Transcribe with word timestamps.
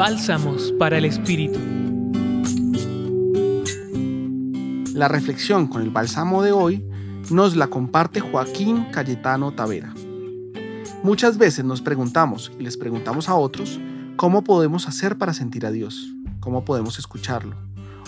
Bálsamos 0.00 0.72
para 0.78 0.96
el 0.96 1.04
Espíritu. 1.04 1.58
La 4.94 5.08
reflexión 5.08 5.66
con 5.66 5.82
el 5.82 5.90
bálsamo 5.90 6.42
de 6.42 6.52
hoy 6.52 6.82
nos 7.30 7.54
la 7.54 7.66
comparte 7.66 8.20
Joaquín 8.20 8.86
Cayetano 8.92 9.52
Tavera. 9.52 9.92
Muchas 11.02 11.36
veces 11.36 11.66
nos 11.66 11.82
preguntamos 11.82 12.50
y 12.58 12.62
les 12.62 12.78
preguntamos 12.78 13.28
a 13.28 13.34
otros 13.34 13.78
cómo 14.16 14.42
podemos 14.42 14.88
hacer 14.88 15.18
para 15.18 15.34
sentir 15.34 15.66
a 15.66 15.70
Dios, 15.70 16.08
cómo 16.40 16.64
podemos 16.64 16.98
escucharlo 16.98 17.56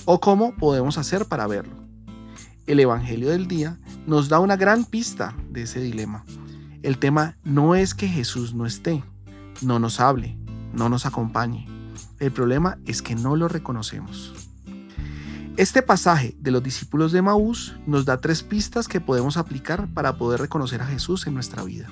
o 0.06 0.18
cómo 0.18 0.56
podemos 0.56 0.96
hacer 0.96 1.26
para 1.26 1.46
verlo. 1.46 1.76
El 2.66 2.80
Evangelio 2.80 3.28
del 3.28 3.48
día 3.48 3.78
nos 4.06 4.30
da 4.30 4.38
una 4.38 4.56
gran 4.56 4.86
pista 4.86 5.36
de 5.50 5.64
ese 5.64 5.80
dilema. 5.80 6.24
El 6.82 6.96
tema 6.96 7.36
no 7.44 7.74
es 7.74 7.92
que 7.92 8.08
Jesús 8.08 8.54
no 8.54 8.64
esté, 8.64 9.04
no 9.60 9.78
nos 9.78 10.00
hable, 10.00 10.38
no 10.72 10.88
nos 10.88 11.04
acompañe. 11.04 11.81
El 12.22 12.30
problema 12.30 12.78
es 12.86 13.02
que 13.02 13.16
no 13.16 13.34
lo 13.34 13.48
reconocemos. 13.48 14.32
Este 15.56 15.82
pasaje 15.82 16.36
de 16.38 16.52
los 16.52 16.62
discípulos 16.62 17.10
de 17.10 17.20
Maús 17.20 17.74
nos 17.84 18.04
da 18.04 18.20
tres 18.20 18.44
pistas 18.44 18.86
que 18.86 19.00
podemos 19.00 19.36
aplicar 19.36 19.88
para 19.92 20.16
poder 20.16 20.40
reconocer 20.40 20.82
a 20.82 20.86
Jesús 20.86 21.26
en 21.26 21.34
nuestra 21.34 21.64
vida. 21.64 21.88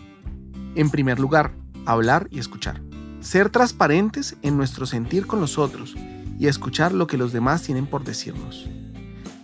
En 0.77 0.89
primer 0.89 1.19
lugar, 1.19 1.53
hablar 1.84 2.29
y 2.30 2.39
escuchar. 2.39 2.80
Ser 3.19 3.51
transparentes 3.51 4.37
en 4.43 4.56
nuestro 4.56 4.87
sentir 4.87 5.27
con 5.27 5.41
los 5.41 5.59
otros 5.59 5.97
y 6.39 6.47
escuchar 6.47 6.92
lo 6.92 7.09
que 7.09 7.19
los 7.19 7.33
demás 7.33 7.65
tienen 7.65 7.87
por 7.87 8.05
decirnos. 8.05 8.70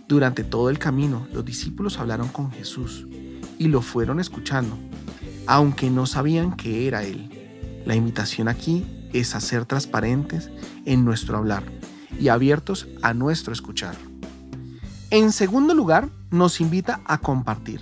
Durante 0.07 0.45
todo 0.45 0.69
el 0.69 0.79
camino, 0.79 1.27
los 1.33 1.43
discípulos 1.43 1.99
hablaron 1.99 2.29
con 2.29 2.49
Jesús 2.49 3.05
y 3.59 3.67
lo 3.67 3.81
fueron 3.81 4.21
escuchando, 4.21 4.77
aunque 5.47 5.89
no 5.89 6.05
sabían 6.05 6.55
que 6.55 6.87
era 6.87 7.03
Él. 7.03 7.29
La 7.85 7.93
invitación 7.93 8.47
aquí 8.47 8.85
es 9.13 9.35
a 9.35 9.39
ser 9.39 9.65
transparentes 9.65 10.49
en 10.85 11.05
nuestro 11.05 11.37
hablar 11.37 11.63
y 12.19 12.29
abiertos 12.29 12.87
a 13.01 13.13
nuestro 13.13 13.53
escuchar. 13.53 13.95
En 15.09 15.31
segundo 15.31 15.73
lugar, 15.73 16.09
nos 16.31 16.59
invita 16.59 16.99
a 17.05 17.19
compartir. 17.19 17.79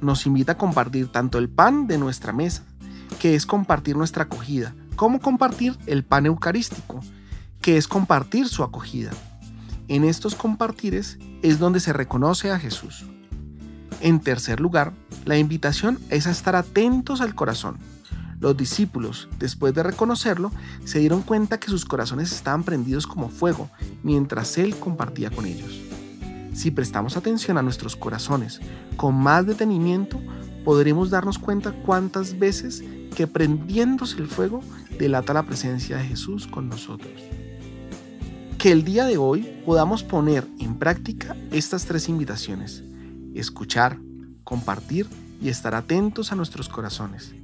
Nos 0.00 0.26
invita 0.26 0.52
a 0.52 0.58
compartir 0.58 1.08
tanto 1.08 1.38
el 1.38 1.48
pan 1.48 1.86
de 1.86 1.98
nuestra 1.98 2.32
mesa, 2.32 2.64
que 3.18 3.34
es 3.34 3.46
compartir 3.46 3.96
nuestra 3.96 4.24
acogida, 4.24 4.74
como 4.94 5.20
compartir 5.20 5.76
el 5.86 6.04
pan 6.04 6.26
eucarístico, 6.26 7.00
que 7.62 7.76
es 7.76 7.88
compartir 7.88 8.48
su 8.48 8.62
acogida. 8.62 9.10
En 9.88 10.04
estos 10.04 10.34
compartires 10.34 11.18
es 11.42 11.58
donde 11.58 11.80
se 11.80 11.92
reconoce 11.92 12.50
a 12.50 12.58
Jesús. 12.58 13.06
En 14.00 14.20
tercer 14.20 14.60
lugar, 14.60 14.92
la 15.24 15.38
invitación 15.38 15.98
es 16.10 16.26
a 16.26 16.30
estar 16.30 16.56
atentos 16.56 17.20
al 17.20 17.34
corazón, 17.34 17.78
los 18.40 18.56
discípulos, 18.56 19.28
después 19.38 19.74
de 19.74 19.82
reconocerlo, 19.82 20.50
se 20.84 20.98
dieron 20.98 21.22
cuenta 21.22 21.58
que 21.58 21.70
sus 21.70 21.84
corazones 21.84 22.32
estaban 22.32 22.64
prendidos 22.64 23.06
como 23.06 23.28
fuego 23.28 23.70
mientras 24.02 24.58
Él 24.58 24.76
compartía 24.76 25.30
con 25.30 25.46
ellos. 25.46 25.80
Si 26.52 26.70
prestamos 26.70 27.16
atención 27.16 27.58
a 27.58 27.62
nuestros 27.62 27.96
corazones 27.96 28.60
con 28.96 29.14
más 29.14 29.46
detenimiento, 29.46 30.20
podremos 30.64 31.10
darnos 31.10 31.38
cuenta 31.38 31.72
cuántas 31.72 32.38
veces 32.38 32.82
que 33.14 33.26
prendiéndose 33.26 34.18
el 34.18 34.26
fuego 34.26 34.62
delata 34.98 35.32
la 35.32 35.44
presencia 35.44 35.96
de 35.96 36.04
Jesús 36.04 36.46
con 36.46 36.68
nosotros. 36.68 37.12
Que 38.58 38.72
el 38.72 38.84
día 38.84 39.04
de 39.04 39.16
hoy 39.16 39.62
podamos 39.64 40.02
poner 40.02 40.46
en 40.58 40.78
práctica 40.78 41.36
estas 41.50 41.84
tres 41.84 42.08
invitaciones. 42.08 42.82
Escuchar, 43.34 43.98
compartir 44.44 45.06
y 45.42 45.50
estar 45.50 45.74
atentos 45.74 46.32
a 46.32 46.36
nuestros 46.36 46.68
corazones 46.68 47.34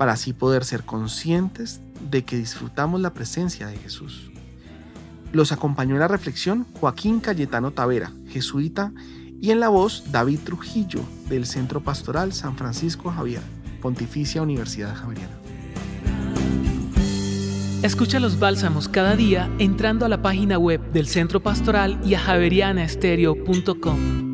para 0.00 0.14
así 0.14 0.32
poder 0.32 0.64
ser 0.64 0.84
conscientes 0.84 1.82
de 2.10 2.24
que 2.24 2.38
disfrutamos 2.38 3.02
la 3.02 3.12
presencia 3.12 3.66
de 3.66 3.76
Jesús. 3.76 4.30
Los 5.30 5.52
acompañó 5.52 5.94
en 5.94 6.00
la 6.00 6.08
reflexión 6.08 6.66
Joaquín 6.72 7.20
Cayetano 7.20 7.72
Tavera, 7.72 8.10
jesuita, 8.30 8.94
y 9.42 9.50
en 9.50 9.60
la 9.60 9.68
voz 9.68 10.04
David 10.10 10.38
Trujillo, 10.42 11.02
del 11.28 11.44
Centro 11.44 11.82
Pastoral 11.82 12.32
San 12.32 12.56
Francisco 12.56 13.10
Javier, 13.10 13.42
Pontificia 13.82 14.40
Universidad 14.40 14.96
Javeriana. 14.96 15.34
Escucha 17.82 18.20
los 18.20 18.38
bálsamos 18.38 18.88
cada 18.88 19.16
día 19.16 19.50
entrando 19.58 20.06
a 20.06 20.08
la 20.08 20.22
página 20.22 20.56
web 20.56 20.80
del 20.92 21.08
Centro 21.08 21.42
Pastoral 21.42 22.00
y 22.06 22.14
a 22.14 22.20
javerianaestereo.com. 22.20 24.29